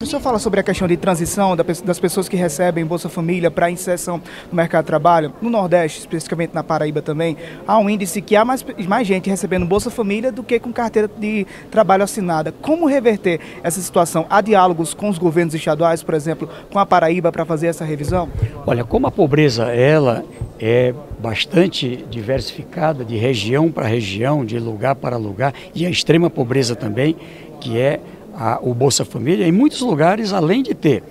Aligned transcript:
O 0.00 0.06
senhor 0.06 0.20
fala 0.20 0.38
sobre 0.38 0.60
a 0.60 0.62
questão 0.62 0.86
de 0.86 0.96
transição 0.96 1.56
das 1.56 1.98
pessoas 1.98 2.28
que 2.28 2.36
recebem 2.36 2.86
Bolsa 2.86 3.08
Família 3.08 3.50
para 3.50 3.68
inserção 3.68 4.22
no 4.48 4.54
mercado 4.54 4.84
de 4.84 4.86
trabalho. 4.86 5.32
No 5.42 5.50
Nordeste, 5.50 5.98
especificamente 5.98 6.54
na 6.54 6.62
Paraíba 6.62 7.02
também, 7.02 7.36
há 7.66 7.76
um 7.80 7.90
índice 7.90 8.22
que 8.22 8.36
há 8.36 8.44
mais, 8.44 8.64
mais 8.86 9.08
gente 9.08 9.28
recebendo 9.28 9.66
Bolsa 9.66 9.90
Família 9.90 10.30
do 10.30 10.44
que 10.44 10.60
com 10.60 10.72
carteira 10.72 11.10
de 11.18 11.44
trabalho 11.68 12.04
assinada. 12.04 12.52
Como 12.62 12.86
reverter 12.86 13.40
essa 13.60 13.80
situação? 13.80 14.24
Há 14.30 14.40
diálogos 14.40 14.94
com 14.94 15.08
os 15.08 15.18
governos 15.18 15.52
estaduais, 15.52 16.00
por 16.00 16.14
exemplo, 16.14 16.48
com 16.70 16.78
a 16.78 16.86
Paraíba 16.86 17.32
para 17.32 17.44
fazer 17.44 17.66
essa 17.66 17.84
revisão? 17.84 18.28
Olha, 18.64 18.84
como 18.84 19.08
a 19.08 19.10
pobreza 19.10 19.64
ela 19.64 20.24
é 20.60 20.94
bastante 21.18 22.06
diversificada 22.08 23.04
de 23.04 23.16
região 23.16 23.68
para 23.68 23.88
região, 23.88 24.44
de 24.44 24.60
lugar 24.60 24.94
para 24.94 25.16
lugar, 25.16 25.52
e 25.74 25.84
a 25.84 25.90
extrema 25.90 26.30
pobreza 26.30 26.76
também, 26.76 27.16
que 27.60 27.76
é 27.76 27.98
a, 28.38 28.60
o 28.62 28.72
Bolsa 28.72 29.04
Família, 29.04 29.46
em 29.46 29.52
muitos 29.52 29.80
lugares, 29.80 30.32
além 30.32 30.62
de 30.62 30.72
ter 30.72 31.02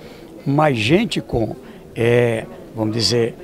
mais 0.46 0.78
gente 0.78 1.20
com, 1.20 1.56
é, 1.94 2.46
vamos 2.74 2.96
dizer, 2.96 3.36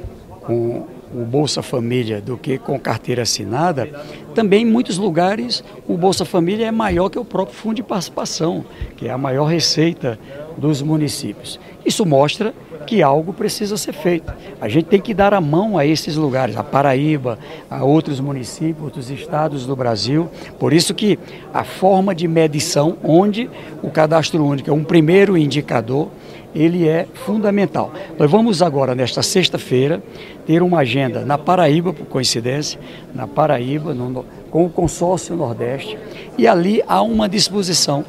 com 0.41 0.87
o 1.13 1.23
Bolsa 1.25 1.61
Família 1.61 2.19
do 2.19 2.37
que 2.37 2.57
com 2.57 2.79
carteira 2.79 3.21
assinada, 3.21 3.87
também 4.33 4.63
em 4.63 4.69
muitos 4.69 4.97
lugares 4.97 5.63
o 5.87 5.95
Bolsa 5.97 6.25
Família 6.25 6.67
é 6.67 6.71
maior 6.71 7.09
que 7.09 7.19
o 7.19 7.25
próprio 7.25 7.55
Fundo 7.55 7.75
de 7.75 7.83
Participação, 7.83 8.65
que 8.97 9.07
é 9.07 9.11
a 9.11 9.17
maior 9.17 9.45
receita 9.45 10.19
dos 10.57 10.81
municípios. 10.81 11.59
Isso 11.85 12.05
mostra 12.05 12.53
que 12.85 13.01
algo 13.01 13.33
precisa 13.33 13.77
ser 13.77 13.93
feito. 13.93 14.33
A 14.59 14.67
gente 14.67 14.85
tem 14.85 14.99
que 14.99 15.13
dar 15.13 15.33
a 15.33 15.41
mão 15.41 15.77
a 15.77 15.85
esses 15.85 16.15
lugares, 16.15 16.57
a 16.57 16.63
Paraíba, 16.63 17.39
a 17.69 17.83
outros 17.83 18.19
municípios, 18.19 18.83
outros 18.83 19.09
estados 19.09 19.65
do 19.65 19.75
Brasil. 19.75 20.29
Por 20.59 20.73
isso 20.73 20.93
que 20.93 21.17
a 21.53 21.63
forma 21.63 22.13
de 22.13 22.27
medição, 22.27 22.97
onde 23.03 23.49
o 23.81 23.89
cadastro 23.89 24.43
único 24.45 24.69
é 24.69 24.73
um 24.73 24.83
primeiro 24.83 25.37
indicador, 25.37 26.09
ele 26.55 26.87
é 26.87 27.07
fundamental. 27.13 27.91
Nós 28.17 28.29
vamos 28.29 28.61
agora, 28.61 28.93
nesta 28.93 29.23
sexta-feira, 29.23 30.01
ter 30.45 30.61
uma 30.61 30.79
agenda 30.79 31.25
na 31.25 31.37
Paraíba, 31.37 31.93
por 31.93 32.05
coincidência, 32.05 32.79
na 33.13 33.27
Paraíba, 33.27 33.93
no, 33.93 34.25
com 34.51 34.65
o 34.65 34.69
consórcio 34.69 35.35
Nordeste, 35.35 35.97
e 36.37 36.47
ali 36.47 36.83
há 36.87 37.01
uma 37.01 37.27
disposição 37.27 38.05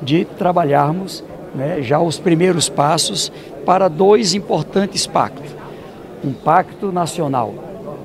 de 0.00 0.24
trabalharmos 0.24 1.24
né, 1.54 1.82
já 1.82 2.00
os 2.00 2.18
primeiros 2.18 2.68
passos 2.68 3.32
para 3.66 3.88
dois 3.88 4.34
importantes 4.34 5.06
pactos. 5.06 5.50
Um 6.24 6.32
pacto 6.32 6.92
nacional 6.92 7.54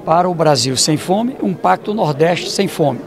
para 0.06 0.30
o 0.30 0.34
Brasil 0.34 0.76
sem 0.78 0.98
fome, 0.98 1.36
um 1.42 1.54
pacto 1.54 1.94
Nordeste 1.94 2.50
sem 2.50 2.68
fome. 2.68 3.00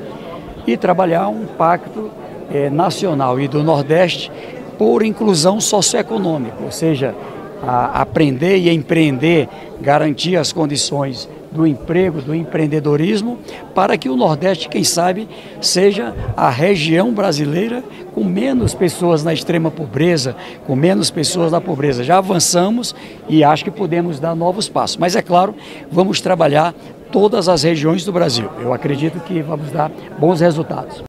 E 0.66 0.76
trabalhar 0.76 1.28
um 1.28 1.46
pacto 1.46 2.10
eh, 2.52 2.68
nacional 2.68 3.40
e 3.40 3.48
do 3.48 3.62
Nordeste 3.62 4.30
por 4.78 5.04
inclusão 5.04 5.60
socioeconômica, 5.60 6.62
ou 6.64 6.70
seja, 6.70 7.14
aprender 7.62 8.56
e 8.56 8.70
empreender, 8.70 9.48
garantir 9.80 10.36
as 10.36 10.52
condições 10.52 11.28
do 11.50 11.66
emprego, 11.66 12.20
do 12.20 12.34
empreendedorismo, 12.34 13.38
para 13.74 13.96
que 13.96 14.08
o 14.08 14.16
Nordeste, 14.16 14.68
quem 14.68 14.84
sabe, 14.84 15.28
seja 15.60 16.14
a 16.36 16.50
região 16.50 17.12
brasileira 17.12 17.82
com 18.14 18.22
menos 18.22 18.74
pessoas 18.74 19.24
na 19.24 19.32
extrema 19.32 19.70
pobreza, 19.70 20.36
com 20.66 20.76
menos 20.76 21.10
pessoas 21.10 21.50
na 21.50 21.60
pobreza. 21.60 22.04
Já 22.04 22.18
avançamos 22.18 22.94
e 23.28 23.42
acho 23.42 23.64
que 23.64 23.70
podemos 23.70 24.20
dar 24.20 24.34
novos 24.34 24.68
passos. 24.68 24.96
Mas 24.96 25.16
é 25.16 25.22
claro, 25.22 25.54
vamos 25.90 26.20
trabalhar 26.20 26.74
todas 27.10 27.48
as 27.48 27.62
regiões 27.62 28.04
do 28.04 28.12
Brasil. 28.12 28.48
Eu 28.60 28.72
acredito 28.72 29.18
que 29.20 29.40
vamos 29.40 29.70
dar 29.70 29.90
bons 30.18 30.40
resultados. 30.40 31.02